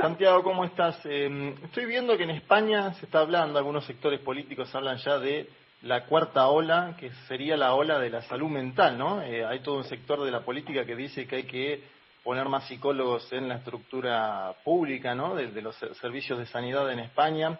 Santiago, 0.00 0.42
¿cómo 0.42 0.64
estás? 0.64 1.04
Em, 1.04 1.48
estoy 1.64 1.84
viendo 1.84 2.16
que 2.16 2.22
en 2.22 2.30
España 2.30 2.94
se 2.94 3.04
está 3.04 3.18
hablando, 3.18 3.58
algunos 3.58 3.84
sectores 3.84 4.20
políticos 4.20 4.74
hablan 4.74 4.96
ya 4.98 5.18
de 5.18 5.48
la 5.82 6.06
cuarta 6.06 6.46
ola, 6.46 6.96
que 6.98 7.10
sería 7.28 7.56
la 7.56 7.74
ola 7.74 7.98
de 7.98 8.08
la 8.08 8.22
salud 8.22 8.48
mental, 8.48 8.96
¿no? 8.96 9.20
Eh, 9.22 9.44
hay 9.44 9.60
todo 9.60 9.76
un 9.76 9.84
sector 9.84 10.24
de 10.24 10.30
la 10.30 10.40
política 10.40 10.86
que 10.86 10.96
dice 10.96 11.26
que 11.26 11.36
hay 11.36 11.42
que 11.42 11.82
poner 12.24 12.48
más 12.48 12.66
psicólogos 12.66 13.32
en 13.32 13.48
la 13.48 13.56
estructura 13.56 14.52
pública, 14.64 15.14
¿no? 15.14 15.36
de 15.36 15.62
los 15.62 15.76
servicios 16.00 16.36
de 16.40 16.46
sanidad 16.46 16.90
en 16.90 16.98
España. 16.98 17.56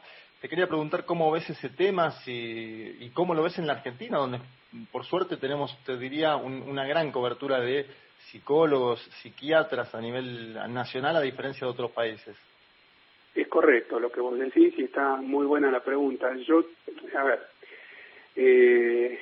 Te 0.46 0.50
quería 0.50 0.68
preguntar 0.68 1.04
cómo 1.04 1.32
ves 1.32 1.50
ese 1.50 1.70
tema 1.70 2.14
y 2.24 3.10
cómo 3.14 3.34
lo 3.34 3.42
ves 3.42 3.58
en 3.58 3.66
la 3.66 3.72
Argentina, 3.72 4.18
donde 4.18 4.38
por 4.92 5.04
suerte 5.04 5.38
tenemos, 5.38 5.76
te 5.84 5.96
diría, 5.96 6.36
una 6.36 6.86
gran 6.86 7.10
cobertura 7.10 7.58
de 7.58 7.84
psicólogos, 8.30 9.00
psiquiatras 9.22 9.92
a 9.92 10.00
nivel 10.00 10.54
nacional, 10.72 11.16
a 11.16 11.20
diferencia 11.20 11.66
de 11.66 11.72
otros 11.72 11.90
países. 11.90 12.36
Es 13.34 13.48
correcto 13.48 13.98
lo 13.98 14.12
que 14.12 14.20
vos 14.20 14.38
decís 14.38 14.72
y 14.78 14.84
está 14.84 15.16
muy 15.16 15.46
buena 15.46 15.68
la 15.68 15.80
pregunta. 15.80 16.32
Yo, 16.46 16.62
a 17.18 17.24
ver, 17.24 17.40
eh, 18.36 19.18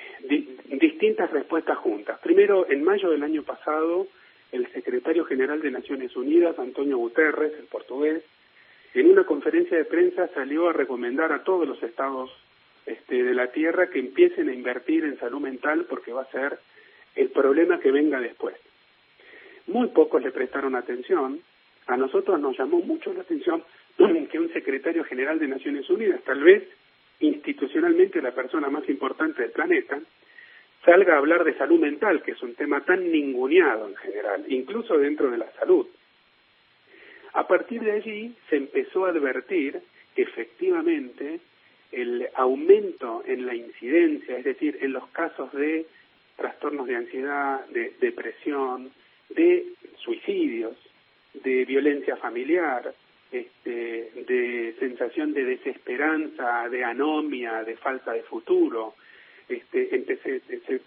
distintas 0.79 1.31
respuestas 1.31 1.79
juntas. 1.79 2.19
Primero, 2.19 2.71
en 2.71 2.85
mayo 2.85 3.09
del 3.09 3.23
año 3.23 3.45
pasado, 3.45 4.09
el 4.53 4.71
secretario 4.75 5.25
general 5.25 5.63
de 5.63 5.71
Naciones 5.71 6.15
Unidas, 6.17 6.59
Antonio 6.59 6.99
Guterres, 6.99 7.55
el 7.59 7.65
portugués, 7.65 8.23
en 8.95 9.11
una 9.11 9.25
conferencia 9.25 9.77
de 9.77 9.85
prensa 9.85 10.29
salió 10.35 10.69
a 10.69 10.73
recomendar 10.73 11.33
a 11.33 11.43
todos 11.43 11.67
los 11.67 11.83
estados 11.83 12.31
este, 12.87 13.23
de 13.25 13.35
la 13.35 13.51
Tierra 13.51 13.91
que 13.91 13.99
empiecen 13.99 14.49
a 14.49 14.55
invertir 14.55 15.05
en 15.05 15.19
salud 15.19 15.41
mental 15.41 15.87
porque 15.89 16.13
va 16.13 16.23
a 16.23 16.31
ser 16.31 16.59
el 17.17 17.31
problema 17.31 17.81
que 17.81 17.91
venga 17.91 18.21
después. 18.21 18.55
Muy 19.67 19.89
pocos 19.89 20.23
le 20.23 20.31
prestaron 20.31 20.77
atención. 20.77 21.41
A 21.87 21.97
nosotros 21.97 22.39
nos 22.41 22.57
llamó 22.57 22.81
mucho 22.81 23.13
la 23.13 23.23
atención 23.23 23.65
que 24.31 24.39
un 24.39 24.53
secretario 24.53 25.05
general 25.05 25.39
de 25.39 25.49
Naciones 25.49 25.89
Unidas, 25.91 26.23
tal 26.25 26.43
vez 26.43 26.63
institucionalmente 27.21 28.23
la 28.23 28.33
persona 28.33 28.69
más 28.69 28.89
importante 28.89 29.43
del 29.43 29.53
planeta, 29.53 30.01
salga 30.85 31.15
a 31.15 31.19
hablar 31.19 31.45
de 31.45 31.57
salud 31.57 31.81
mental, 31.81 32.23
que 32.23 32.33
es 32.33 32.43
un 32.43 32.55
tema 32.55 32.83
tan 32.83 33.11
ninguneado 33.11 33.89
en 33.89 33.97
general, 33.97 34.45
incluso 34.49 34.99
dentro 34.99 35.31
de 35.31 35.39
la 35.39 35.51
salud. 35.53 35.87
A 37.35 37.47
partir 37.47 37.83
de 37.83 37.93
allí 37.93 38.35
se 38.49 38.57
empezó 38.57 39.07
a 39.07 39.11
advertir 39.11 39.81
que 40.15 40.23
efectivamente 40.23 41.41
el 41.91 42.29
aumento 42.35 43.23
en 43.27 43.47
la 43.47 43.55
incidencia, 43.55 44.39
es 44.39 44.45
decir, 44.45 44.79
en 44.81 44.93
los 44.93 45.07
casos 45.09 45.53
de 45.53 45.87
trastornos 46.37 46.87
de 46.87 46.97
ansiedad, 46.97 47.67
de 47.67 47.93
depresión, 48.01 48.91
de 49.31 49.67
suicidios, 49.99 50.77
de 51.35 51.65
violencia 51.65 52.17
familiar, 52.17 52.95
este, 53.33 54.13
de 54.29 54.77
sensación 54.79 55.33
de 55.33 55.45
desesperanza, 55.45 56.69
de 56.69 56.85
anomia, 56.85 57.65
de 57.65 57.77
falta 57.77 58.13
de 58.13 58.23
futuro. 58.23 58.95
Este, 59.49 59.89
se, 60.23 60.41
se 60.41 60.81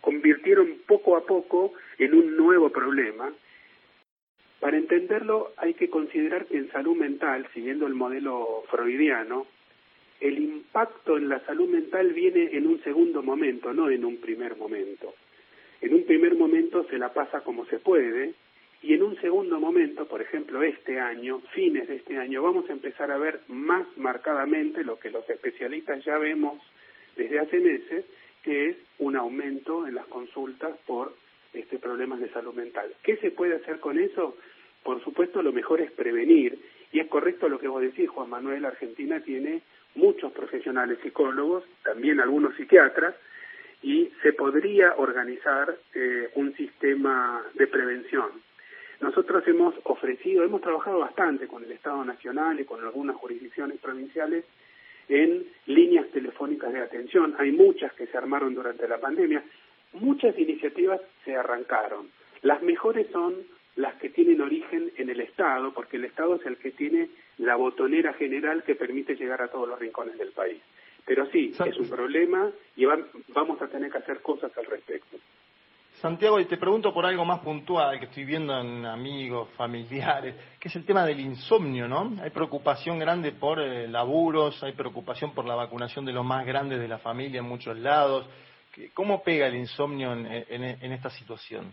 convirtieron 0.00 0.78
poco 0.86 1.16
a 1.16 1.26
poco 1.26 1.74
en 1.98 2.14
un 2.14 2.34
nuevo 2.36 2.70
problema. 2.70 3.30
Para 4.62 4.76
entenderlo 4.76 5.50
hay 5.56 5.74
que 5.74 5.90
considerar 5.90 6.46
que 6.46 6.56
en 6.56 6.70
salud 6.70 6.96
mental, 6.96 7.48
siguiendo 7.52 7.84
el 7.88 7.94
modelo 7.94 8.62
freudiano, 8.70 9.48
el 10.20 10.38
impacto 10.38 11.16
en 11.16 11.28
la 11.28 11.40
salud 11.40 11.68
mental 11.68 12.12
viene 12.12 12.50
en 12.52 12.68
un 12.68 12.80
segundo 12.84 13.24
momento, 13.24 13.74
no 13.74 13.90
en 13.90 14.04
un 14.04 14.18
primer 14.18 14.54
momento. 14.56 15.16
En 15.80 15.92
un 15.92 16.04
primer 16.04 16.36
momento 16.36 16.84
se 16.84 16.96
la 16.96 17.12
pasa 17.12 17.40
como 17.40 17.66
se 17.66 17.80
puede 17.80 18.34
y 18.82 18.94
en 18.94 19.02
un 19.02 19.20
segundo 19.20 19.58
momento, 19.58 20.06
por 20.06 20.22
ejemplo 20.22 20.62
este 20.62 21.00
año, 21.00 21.40
fines 21.52 21.88
de 21.88 21.96
este 21.96 22.16
año, 22.16 22.40
vamos 22.40 22.70
a 22.70 22.72
empezar 22.72 23.10
a 23.10 23.18
ver 23.18 23.40
más 23.48 23.84
marcadamente 23.96 24.84
lo 24.84 24.96
que 24.96 25.10
los 25.10 25.28
especialistas 25.28 26.04
ya 26.04 26.18
vemos 26.18 26.62
desde 27.16 27.40
hace 27.40 27.58
meses, 27.58 28.04
que 28.44 28.68
es 28.68 28.76
un 29.00 29.16
aumento 29.16 29.88
en 29.88 29.96
las 29.96 30.06
consultas 30.06 30.78
por 30.86 31.16
este 31.52 31.78
problemas 31.78 32.20
de 32.20 32.30
salud 32.30 32.54
mental. 32.54 32.94
¿Qué 33.02 33.16
se 33.16 33.30
puede 33.30 33.56
hacer 33.56 33.80
con 33.80 33.98
eso? 33.98 34.36
Por 34.82 35.02
supuesto, 35.02 35.42
lo 35.42 35.52
mejor 35.52 35.80
es 35.80 35.90
prevenir. 35.92 36.58
Y 36.92 37.00
es 37.00 37.08
correcto 37.08 37.48
lo 37.48 37.58
que 37.58 37.68
vos 37.68 37.82
decís, 37.82 38.08
Juan 38.10 38.30
Manuel, 38.30 38.64
Argentina 38.64 39.20
tiene 39.20 39.62
muchos 39.94 40.32
profesionales 40.32 40.98
psicólogos, 41.02 41.64
también 41.82 42.20
algunos 42.20 42.54
psiquiatras, 42.56 43.14
y 43.82 44.10
se 44.22 44.32
podría 44.32 44.94
organizar 44.96 45.76
eh, 45.94 46.30
un 46.34 46.54
sistema 46.54 47.42
de 47.54 47.66
prevención. 47.66 48.30
Nosotros 49.00 49.42
hemos 49.48 49.74
ofrecido, 49.82 50.44
hemos 50.44 50.60
trabajado 50.60 51.00
bastante 51.00 51.48
con 51.48 51.64
el 51.64 51.72
Estado 51.72 52.04
Nacional 52.04 52.60
y 52.60 52.64
con 52.64 52.80
algunas 52.84 53.16
jurisdicciones 53.16 53.78
provinciales 53.80 54.44
en 55.08 55.44
líneas 55.66 56.06
telefónicas 56.10 56.72
de 56.72 56.80
atención. 56.80 57.34
Hay 57.38 57.50
muchas 57.50 57.92
que 57.94 58.06
se 58.06 58.16
armaron 58.16 58.54
durante 58.54 58.86
la 58.86 58.98
pandemia. 58.98 59.42
Muchas 59.94 60.38
iniciativas 60.38 61.00
se 61.24 61.34
arrancaron. 61.34 62.10
Las 62.42 62.62
mejores 62.62 63.08
son 63.10 63.34
las 63.76 63.94
que 63.94 64.10
tienen 64.10 64.40
origen 64.40 64.92
en 64.96 65.08
el 65.08 65.20
Estado, 65.20 65.72
porque 65.72 65.96
el 65.96 66.04
Estado 66.04 66.36
es 66.36 66.46
el 66.46 66.56
que 66.58 66.72
tiene 66.72 67.08
la 67.38 67.56
botonera 67.56 68.12
general 68.14 68.62
que 68.64 68.74
permite 68.74 69.14
llegar 69.14 69.42
a 69.42 69.48
todos 69.48 69.68
los 69.68 69.78
rincones 69.78 70.18
del 70.18 70.32
país. 70.32 70.60
Pero 71.04 71.26
sí, 71.30 71.52
es 71.66 71.76
un 71.78 71.88
problema 71.88 72.50
y 72.76 72.84
vamos 72.84 73.60
a 73.60 73.66
tener 73.68 73.90
que 73.90 73.98
hacer 73.98 74.20
cosas 74.20 74.56
al 74.56 74.66
respecto. 74.66 75.16
Santiago, 76.00 76.40
y 76.40 76.46
te 76.46 76.56
pregunto 76.56 76.92
por 76.92 77.06
algo 77.06 77.24
más 77.24 77.40
puntual 77.40 77.98
que 77.98 78.06
estoy 78.06 78.24
viendo 78.24 78.58
en 78.58 78.84
amigos, 78.84 79.48
familiares, 79.56 80.34
que 80.58 80.68
es 80.68 80.76
el 80.76 80.84
tema 80.84 81.04
del 81.04 81.20
insomnio, 81.20 81.86
¿no? 81.86 82.12
Hay 82.20 82.30
preocupación 82.30 82.98
grande 82.98 83.32
por 83.32 83.60
eh, 83.60 83.86
laburos, 83.86 84.62
hay 84.64 84.72
preocupación 84.72 85.32
por 85.32 85.44
la 85.44 85.54
vacunación 85.54 86.04
de 86.04 86.12
los 86.12 86.24
más 86.24 86.44
grandes 86.44 86.80
de 86.80 86.88
la 86.88 86.98
familia 86.98 87.38
en 87.38 87.46
muchos 87.46 87.78
lados. 87.78 88.26
¿Cómo 88.94 89.22
pega 89.22 89.46
el 89.46 89.54
insomnio 89.54 90.12
en 90.12 90.92
esta 90.92 91.10
situación? 91.10 91.72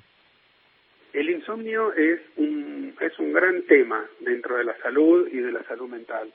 El 1.13 1.29
insomnio 1.29 1.93
es 1.93 2.19
un, 2.37 2.95
es 2.99 3.17
un 3.17 3.33
gran 3.33 3.63
tema 3.63 4.05
dentro 4.19 4.57
de 4.57 4.63
la 4.63 4.77
salud 4.77 5.27
y 5.31 5.37
de 5.37 5.51
la 5.51 5.63
salud 5.63 5.89
mental. 5.89 6.31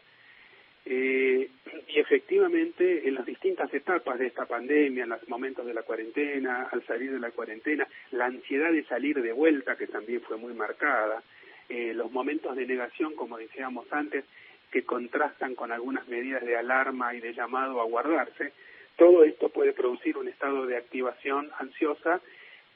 Eh, 0.87 1.49
y 1.89 1.99
efectivamente, 1.99 3.09
en 3.09 3.15
las 3.15 3.25
distintas 3.25 3.73
etapas 3.73 4.19
de 4.19 4.27
esta 4.27 4.47
pandemia, 4.47 5.05
en 5.05 5.11
los 5.11 5.29
momentos 5.29 5.65
de 5.65 5.75
la 5.75 5.83
cuarentena, 5.83 6.69
al 6.71 6.85
salir 6.87 7.13
de 7.13 7.21
la 7.21 7.31
cuarentena, 7.31 7.87
la 8.11 8.27
ansiedad 8.27 8.73
de 8.73 8.85
salir 8.85 9.23
de 9.23 9.33
vuelta, 9.33 9.77
que 9.77 9.87
también 9.87 10.21
fue 10.23 10.37
muy 10.37 10.53
marcada, 10.53 11.23
eh, 11.69 11.93
los 11.95 12.13
momentos 12.13 12.55
de 12.57 12.67
negación, 12.67 13.15
como 13.15 13.39
decíamos 13.39 13.91
antes, 13.93 14.25
que 14.71 14.83
contrastan 14.83 15.55
con 15.55 15.73
algunas 15.73 16.07
medidas 16.09 16.45
de 16.45 16.57
alarma 16.57 17.15
y 17.15 17.21
de 17.21 17.33
llamado 17.33 17.81
a 17.81 17.85
guardarse, 17.85 18.53
todo 18.97 19.25
esto 19.25 19.49
puede 19.49 19.73
producir 19.73 20.17
un 20.19 20.29
estado 20.29 20.67
de 20.67 20.77
activación 20.77 21.51
ansiosa 21.59 22.21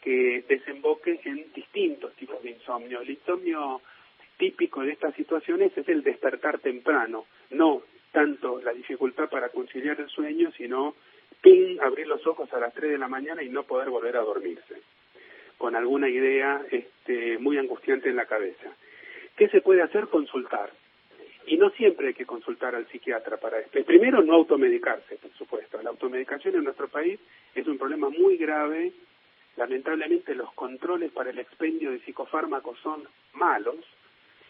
que 0.02 0.44
desemboque 0.48 1.20
en 1.24 1.52
distintos 1.52 2.14
tipos 2.14 2.42
de 2.42 2.50
insomnio. 2.50 3.00
El 3.00 3.10
insomnio 3.10 3.80
típico 4.36 4.82
de 4.82 4.92
estas 4.92 5.14
situaciones 5.14 5.76
es 5.76 5.88
el 5.88 6.02
despertar 6.02 6.60
temprano, 6.60 7.26
no 7.50 7.82
tanto 8.12 8.60
la 8.62 8.72
dificultad 8.72 9.28
para 9.28 9.50
conciliar 9.50 10.00
el 10.00 10.08
sueño, 10.08 10.50
sino 10.56 10.94
ping, 11.42 11.78
abrir 11.80 12.06
los 12.06 12.26
ojos 12.26 12.52
a 12.52 12.58
las 12.58 12.72
3 12.74 12.92
de 12.92 12.98
la 12.98 13.08
mañana 13.08 13.42
y 13.42 13.48
no 13.48 13.64
poder 13.64 13.90
volver 13.90 14.16
a 14.16 14.22
dormirse, 14.22 14.82
con 15.56 15.76
alguna 15.76 16.08
idea 16.08 16.62
este, 16.70 17.38
muy 17.38 17.58
angustiante 17.58 18.08
en 18.08 18.16
la 18.16 18.26
cabeza. 18.26 18.72
¿Qué 19.36 19.48
se 19.48 19.60
puede 19.60 19.82
hacer? 19.82 20.08
Consultar. 20.08 20.70
Y 21.46 21.56
no 21.56 21.70
siempre 21.70 22.08
hay 22.08 22.14
que 22.14 22.26
consultar 22.26 22.74
al 22.74 22.86
psiquiatra 22.88 23.38
para 23.38 23.60
esto. 23.60 23.82
Primero, 23.84 24.22
no 24.22 24.34
automedicarse, 24.34 25.16
por 25.16 25.32
supuesto. 25.32 25.80
La 25.82 25.90
automedicación 25.90 26.56
en 26.56 26.64
nuestro 26.64 26.88
país 26.88 27.18
es 27.54 27.66
un 27.66 27.78
problema 27.78 28.10
muy 28.10 28.36
grave 28.36 28.92
lamentablemente 29.58 30.36
los 30.36 30.52
controles 30.54 31.10
para 31.10 31.30
el 31.30 31.38
expendio 31.40 31.90
de 31.90 31.98
psicofármacos 32.00 32.78
son 32.78 33.02
malos 33.32 33.84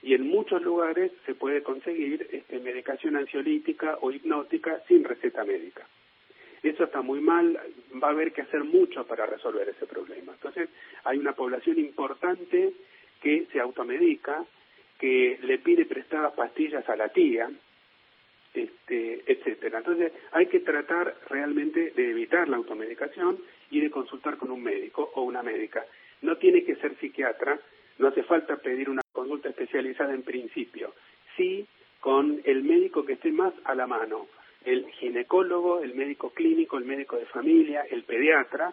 y 0.03 0.15
en 0.15 0.29
muchos 0.29 0.63
lugares 0.63 1.11
se 1.25 1.35
puede 1.35 1.63
conseguir 1.63 2.29
este, 2.31 2.61
medicación 2.61 3.17
ansiolítica 3.17 3.99
o 4.03 4.13
hipnótica 4.13 4.81
sin 4.87 5.03
receta 5.03 5.45
médica. 5.45 5.87
Eso 6.63 6.85
está 6.85 7.01
muy 7.01 7.21
mal, 7.21 7.59
va 8.03 8.09
a 8.09 8.11
haber 8.11 8.33
que 8.33 8.43
hacer 8.43 8.65
mucho 8.65 9.07
para 9.07 9.27
resolver 9.27 9.69
ese 9.69 9.87
problema. 9.87 10.33
Entonces, 10.33 10.69
hay 11.05 11.19
una 11.19 11.33
población 11.33 11.79
importante 11.79 12.75
que 13.23 13.47
se 13.51 13.61
automedica, 13.61 14.45
que 14.99 15.39
le 15.43 15.59
pide 15.59 15.87
prestadas 15.87 16.35
pastillas 16.35 16.87
a 16.89 16.97
la 16.97 17.09
tía, 17.09 17.51
este, 18.55 19.23
etcétera. 19.27 19.79
Entonces 19.79 20.13
hay 20.33 20.47
que 20.47 20.61
tratar 20.61 21.15
realmente 21.29 21.93
de 21.95 22.11
evitar 22.11 22.49
la 22.49 22.57
automedicación 22.57 23.39
y 23.71 23.81
de 23.81 23.91
consultar 23.91 24.37
con 24.37 24.51
un 24.51 24.63
médico 24.63 25.11
o 25.15 25.23
una 25.23 25.43
médica. 25.43 25.85
No 26.23 26.37
tiene 26.37 26.65
que 26.65 26.77
ser 26.77 26.97
psiquiatra, 26.99 27.59
no 27.99 28.09
hace 28.09 28.23
falta 28.23 28.57
pedir 28.57 28.89
una 28.91 29.03
consulta 29.13 29.49
especializada 29.49 30.15
en 30.15 30.23
principio, 30.23 30.95
sí 31.37 31.67
con 32.01 32.41
el 32.45 32.63
médico 32.63 33.05
que 33.05 33.15
esté 33.15 33.33
más 33.33 33.53
a 33.65 33.75
la 33.75 33.87
mano, 33.87 34.29
el 34.65 34.87
ginecólogo, 34.93 35.83
el 35.83 35.95
médico 35.95 36.31
clínico, 36.31 36.79
el 36.79 36.85
médico 36.85 37.17
de 37.17 37.27
familia, 37.27 37.83
el 37.91 38.05
pediatra, 38.05 38.73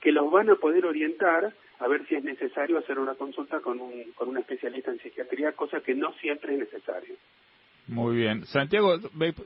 que 0.00 0.12
los 0.12 0.30
van 0.30 0.50
a 0.50 0.56
poder 0.56 0.86
orientar 0.86 1.52
a 1.78 1.88
ver 1.88 2.06
si 2.06 2.14
es 2.14 2.24
necesario 2.24 2.78
hacer 2.78 2.98
una 2.98 3.14
consulta 3.14 3.60
con 3.60 3.80
un, 3.80 4.12
con 4.14 4.28
un 4.28 4.38
especialista 4.38 4.90
en 4.90 4.98
psiquiatría, 4.98 5.52
cosa 5.52 5.80
que 5.80 5.94
no 5.94 6.12
siempre 6.14 6.54
es 6.54 6.60
necesario. 6.60 7.14
Muy 7.88 8.16
bien. 8.16 8.44
Santiago, 8.46 8.96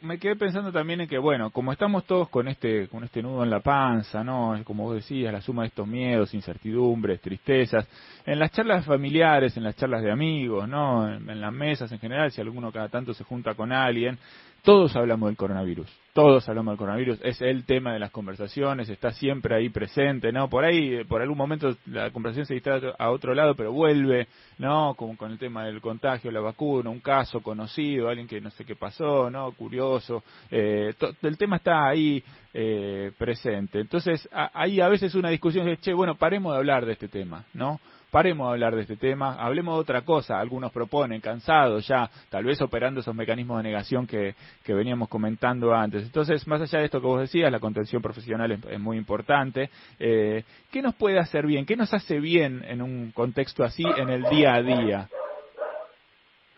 me, 0.00 0.18
quedé 0.18 0.34
pensando 0.34 0.72
también 0.72 1.02
en 1.02 1.08
que, 1.08 1.18
bueno, 1.18 1.50
como 1.50 1.72
estamos 1.72 2.06
todos 2.06 2.30
con 2.30 2.48
este, 2.48 2.88
con 2.88 3.04
este 3.04 3.22
nudo 3.22 3.44
en 3.44 3.50
la 3.50 3.60
panza, 3.60 4.24
¿no? 4.24 4.58
Como 4.64 4.84
vos 4.84 4.94
decías, 4.94 5.30
la 5.30 5.42
suma 5.42 5.62
de 5.62 5.68
estos 5.68 5.86
miedos, 5.86 6.32
incertidumbres, 6.32 7.20
tristezas, 7.20 7.86
en 8.24 8.38
las 8.38 8.50
charlas 8.52 8.86
familiares, 8.86 9.58
en 9.58 9.64
las 9.64 9.76
charlas 9.76 10.02
de 10.02 10.10
amigos, 10.10 10.66
¿no? 10.66 11.06
En, 11.12 11.38
las 11.38 11.52
mesas 11.52 11.92
en 11.92 11.98
general, 11.98 12.30
si 12.30 12.40
alguno 12.40 12.72
cada 12.72 12.88
tanto 12.88 13.12
se 13.12 13.24
junta 13.24 13.54
con 13.54 13.72
alguien, 13.72 14.18
todos 14.62 14.94
hablamos 14.96 15.28
del 15.28 15.36
coronavirus. 15.36 15.88
Todos 16.12 16.48
hablamos 16.48 16.72
del 16.72 16.78
coronavirus, 16.78 17.20
es 17.22 17.40
el 17.40 17.64
tema 17.64 17.92
de 17.92 18.00
las 18.00 18.10
conversaciones, 18.10 18.88
está 18.88 19.12
siempre 19.12 19.54
ahí 19.54 19.68
presente, 19.68 20.32
¿no? 20.32 20.50
Por 20.50 20.64
ahí, 20.64 21.04
por 21.04 21.22
algún 21.22 21.38
momento 21.38 21.76
la 21.86 22.10
conversación 22.10 22.46
se 22.46 22.54
distrae 22.54 22.92
a 22.98 23.10
otro 23.10 23.32
lado, 23.32 23.54
pero 23.54 23.72
vuelve, 23.72 24.26
¿no? 24.58 24.94
Como 24.96 25.16
con 25.16 25.30
el 25.30 25.38
tema 25.38 25.64
del 25.64 25.80
contagio, 25.80 26.32
la 26.32 26.40
vacuna, 26.40 26.90
un 26.90 26.98
caso 26.98 27.40
conocido, 27.40 28.08
alguien 28.08 28.26
que 28.26 28.40
no 28.40 28.50
sé 28.50 28.64
qué 28.64 28.74
pasó, 28.74 29.30
¿no? 29.30 29.52
Curioso. 29.52 30.24
Eh, 30.50 30.92
el 31.22 31.38
tema 31.38 31.56
está 31.56 31.86
ahí 31.88 32.22
eh, 32.54 33.12
presente. 33.18 33.80
Entonces, 33.80 34.28
hay 34.32 34.80
a 34.80 34.88
veces 34.88 35.14
una 35.14 35.30
discusión 35.30 35.66
de, 35.66 35.76
che, 35.78 35.92
bueno, 35.92 36.16
paremos 36.16 36.52
de 36.52 36.58
hablar 36.58 36.86
de 36.86 36.92
este 36.92 37.08
tema, 37.08 37.44
¿no? 37.54 37.80
paremos 38.10 38.48
de 38.48 38.52
hablar 38.52 38.74
de 38.74 38.82
este 38.82 38.96
tema, 38.96 39.34
hablemos 39.34 39.76
de 39.76 39.80
otra 39.80 40.02
cosa. 40.02 40.38
Algunos 40.38 40.72
proponen, 40.72 41.20
cansados 41.20 41.86
ya, 41.86 42.10
tal 42.28 42.44
vez 42.44 42.60
operando 42.60 43.00
esos 43.00 43.14
mecanismos 43.14 43.58
de 43.58 43.68
negación 43.68 44.06
que, 44.06 44.34
que 44.64 44.74
veníamos 44.74 45.08
comentando 45.08 45.72
antes. 45.72 46.02
Entonces, 46.02 46.46
más 46.46 46.60
allá 46.60 46.80
de 46.80 46.86
esto 46.86 47.00
que 47.00 47.06
vos 47.06 47.20
decías, 47.20 47.50
la 47.50 47.60
contención 47.60 48.02
profesional 48.02 48.52
es, 48.52 48.80
muy 48.80 48.96
importante. 48.96 49.70
Eh, 49.98 50.42
¿Qué 50.70 50.82
nos 50.82 50.94
puede 50.94 51.18
hacer 51.18 51.46
bien? 51.46 51.66
¿Qué 51.66 51.76
nos 51.76 51.92
hace 51.94 52.18
bien 52.18 52.64
en 52.66 52.82
un 52.82 53.12
contexto 53.12 53.62
así 53.62 53.84
en 53.96 54.08
el 54.08 54.24
día 54.24 54.54
a 54.54 54.62
día? 54.62 55.08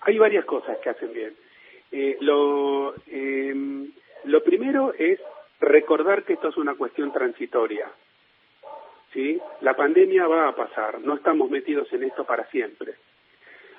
Hay 0.03 0.19
varias 0.19 0.45
cosas 0.45 0.79
que 0.83 0.91
hacen 0.91 1.13
bien. 1.13 1.33
Eh, 1.93 2.17
lo, 2.21 2.95
eh, 3.07 3.55
lo 4.25 4.43
primero 4.43 4.95
es 4.95 5.21
recordar 5.63 6.25
que 6.25 6.35
esto 6.35 6.49
es 6.49 6.57
una 6.57 6.75
cuestión 6.75 7.13
transitoria. 7.13 7.91
¿sí? 9.13 9.41
La 9.61 9.75
pandemia 9.75 10.27
va 10.27 10.49
a 10.49 10.57
pasar, 10.57 11.01
no 11.01 11.15
estamos 11.15 11.49
metidos 11.51 11.91
en 11.93 12.03
esto 12.03 12.25
para 12.25 12.45
siempre. 12.51 12.95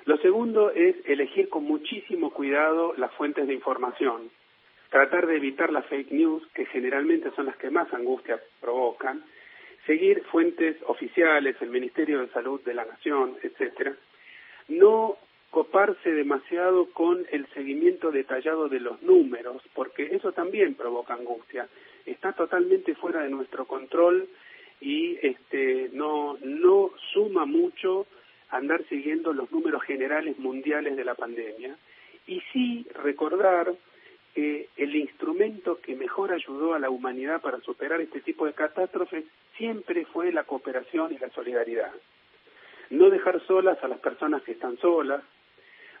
Lo 0.06 0.16
segundo 0.18 0.70
es 0.70 0.96
elegir 1.04 1.48
con 1.48 1.64
muchísimo 1.64 2.30
cuidado 2.30 2.94
las 2.96 3.12
fuentes 3.12 3.46
de 3.46 3.54
información, 3.54 4.30
tratar 4.90 5.26
de 5.26 5.36
evitar 5.36 5.72
las 5.72 5.86
fake 5.86 6.12
news, 6.12 6.46
que 6.54 6.66
generalmente 6.66 7.30
son 7.36 7.46
las 7.46 7.56
que 7.56 7.70
más 7.70 7.92
angustia 7.92 8.40
provocan, 8.60 9.22
seguir 9.86 10.22
fuentes 10.24 10.76
oficiales, 10.86 11.56
el 11.60 11.70
Ministerio 11.70 12.20
de 12.20 12.28
Salud 12.28 12.60
de 12.62 12.74
la 12.74 12.84
Nación, 12.84 13.36
etcétera, 13.42 13.94
no 14.68 15.16
coparse 15.54 16.10
demasiado 16.10 16.86
con 16.86 17.24
el 17.30 17.46
seguimiento 17.54 18.10
detallado 18.10 18.68
de 18.68 18.80
los 18.80 19.00
números, 19.02 19.62
porque 19.72 20.06
eso 20.06 20.32
también 20.32 20.74
provoca 20.74 21.14
angustia. 21.14 21.68
Está 22.04 22.32
totalmente 22.32 22.96
fuera 22.96 23.22
de 23.22 23.30
nuestro 23.30 23.64
control 23.64 24.28
y 24.80 25.16
este, 25.22 25.90
no, 25.92 26.36
no 26.42 26.90
suma 27.12 27.44
mucho 27.46 28.08
andar 28.50 28.82
siguiendo 28.88 29.32
los 29.32 29.52
números 29.52 29.84
generales 29.84 30.36
mundiales 30.40 30.96
de 30.96 31.04
la 31.04 31.14
pandemia. 31.14 31.76
Y 32.26 32.42
sí 32.52 32.84
recordar 32.92 33.72
que 34.34 34.70
el 34.76 34.96
instrumento 34.96 35.78
que 35.80 35.94
mejor 35.94 36.32
ayudó 36.32 36.74
a 36.74 36.80
la 36.80 36.90
humanidad 36.90 37.40
para 37.40 37.60
superar 37.60 38.00
este 38.00 38.20
tipo 38.22 38.44
de 38.44 38.54
catástrofes 38.54 39.24
siempre 39.56 40.04
fue 40.06 40.32
la 40.32 40.42
cooperación 40.42 41.12
y 41.12 41.18
la 41.18 41.30
solidaridad. 41.30 41.92
No 42.90 43.08
dejar 43.08 43.40
solas 43.46 43.78
a 43.84 43.88
las 43.88 44.00
personas 44.00 44.42
que 44.42 44.52
están 44.52 44.76
solas, 44.78 45.22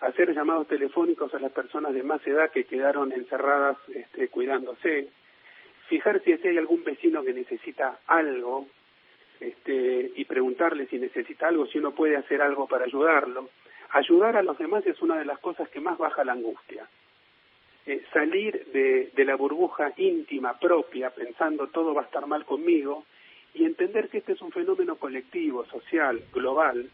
hacer 0.06 0.34
llamados 0.34 0.68
telefónicos 0.68 1.32
a 1.34 1.38
las 1.38 1.52
personas 1.52 1.94
de 1.94 2.02
más 2.02 2.24
edad 2.26 2.50
que 2.50 2.64
quedaron 2.64 3.12
encerradas 3.12 3.76
este, 3.94 4.28
cuidándose, 4.28 5.08
fijar 5.88 6.22
si 6.22 6.32
hay 6.32 6.58
algún 6.58 6.84
vecino 6.84 7.22
que 7.22 7.32
necesita 7.32 8.00
algo 8.06 8.66
este, 9.40 10.12
y 10.14 10.24
preguntarle 10.24 10.86
si 10.86 10.98
necesita 10.98 11.48
algo, 11.48 11.66
si 11.66 11.78
uno 11.78 11.92
puede 11.92 12.16
hacer 12.16 12.42
algo 12.42 12.66
para 12.66 12.84
ayudarlo. 12.84 13.50
Ayudar 13.90 14.36
a 14.36 14.42
los 14.42 14.58
demás 14.58 14.86
es 14.86 15.00
una 15.02 15.18
de 15.18 15.24
las 15.24 15.38
cosas 15.38 15.68
que 15.68 15.80
más 15.80 15.98
baja 15.98 16.24
la 16.24 16.32
angustia. 16.32 16.88
Eh, 17.86 18.02
salir 18.12 18.66
de, 18.72 19.10
de 19.14 19.24
la 19.24 19.36
burbuja 19.36 19.92
íntima 19.98 20.58
propia 20.58 21.10
pensando 21.10 21.66
todo 21.66 21.92
va 21.92 22.02
a 22.02 22.06
estar 22.06 22.26
mal 22.26 22.44
conmigo 22.46 23.04
y 23.52 23.64
entender 23.64 24.08
que 24.08 24.18
este 24.18 24.32
es 24.32 24.40
un 24.40 24.50
fenómeno 24.50 24.96
colectivo, 24.96 25.64
social, 25.66 26.22
global, 26.32 26.90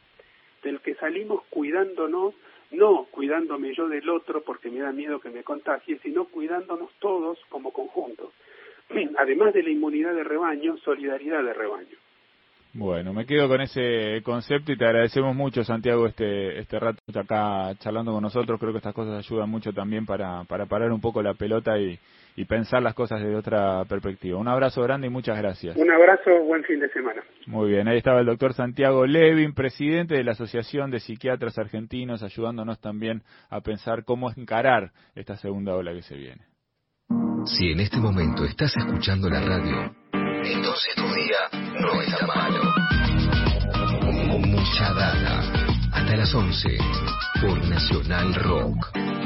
del 0.62 0.80
que 0.80 0.94
salimos 0.96 1.42
cuidándonos 1.48 2.34
no 2.72 3.06
cuidándome 3.10 3.74
yo 3.74 3.88
del 3.88 4.08
otro 4.08 4.42
porque 4.42 4.70
me 4.70 4.80
da 4.80 4.92
miedo 4.92 5.20
que 5.20 5.30
me 5.30 5.42
contagie, 5.42 5.98
sino 6.02 6.26
cuidándonos 6.26 6.90
todos 6.98 7.38
como 7.48 7.72
conjunto. 7.72 8.32
Además 9.18 9.54
de 9.54 9.62
la 9.62 9.70
inmunidad 9.70 10.14
de 10.14 10.24
rebaño, 10.24 10.76
solidaridad 10.78 11.42
de 11.42 11.54
rebaño. 11.54 11.96
Bueno, 12.72 13.12
me 13.12 13.26
quedo 13.26 13.48
con 13.48 13.60
ese 13.60 14.22
concepto 14.22 14.70
y 14.72 14.76
te 14.76 14.84
agradecemos 14.84 15.34
mucho, 15.34 15.64
Santiago, 15.64 16.06
este, 16.06 16.60
este 16.60 16.78
rato 16.78 17.00
acá 17.18 17.74
charlando 17.78 18.12
con 18.12 18.22
nosotros. 18.22 18.60
Creo 18.60 18.72
que 18.72 18.78
estas 18.78 18.94
cosas 18.94 19.18
ayudan 19.18 19.50
mucho 19.50 19.72
también 19.72 20.06
para, 20.06 20.44
para 20.44 20.66
parar 20.66 20.92
un 20.92 21.00
poco 21.00 21.20
la 21.20 21.34
pelota 21.34 21.76
y, 21.78 21.98
y 22.36 22.44
pensar 22.44 22.80
las 22.80 22.94
cosas 22.94 23.20
desde 23.20 23.34
otra 23.34 23.84
perspectiva. 23.86 24.38
Un 24.38 24.46
abrazo 24.46 24.82
grande 24.82 25.08
y 25.08 25.10
muchas 25.10 25.36
gracias. 25.36 25.76
Un 25.76 25.90
abrazo, 25.90 26.30
buen 26.44 26.62
fin 26.62 26.78
de 26.78 26.88
semana. 26.90 27.22
Muy 27.46 27.70
bien, 27.70 27.88
ahí 27.88 27.98
estaba 27.98 28.20
el 28.20 28.26
doctor 28.26 28.54
Santiago 28.54 29.04
Levin, 29.04 29.52
presidente 29.52 30.14
de 30.14 30.22
la 30.22 30.32
Asociación 30.32 30.92
de 30.92 31.00
Psiquiatras 31.00 31.58
Argentinos, 31.58 32.22
ayudándonos 32.22 32.80
también 32.80 33.22
a 33.48 33.60
pensar 33.62 34.04
cómo 34.04 34.30
encarar 34.30 34.92
esta 35.16 35.36
segunda 35.36 35.74
ola 35.74 35.92
que 35.92 36.02
se 36.02 36.16
viene. 36.16 36.44
Si 37.46 37.72
en 37.72 37.80
este 37.80 37.96
momento 37.98 38.44
estás 38.44 38.72
escuchando 38.76 39.28
la 39.28 39.40
radio, 39.40 39.92
entonces 40.44 40.94
tu 40.96 41.14
día 41.14 41.38
no 41.80 42.00
está 42.02 42.26
malo. 42.26 42.62
Mucha 44.38 44.92
data. 44.92 45.40
Hasta 45.92 46.16
las 46.16 46.34
11 46.34 46.78
por 47.40 47.64
Nacional 47.68 48.34
Rock. 48.34 49.19